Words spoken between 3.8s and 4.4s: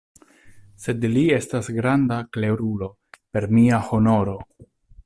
honoro!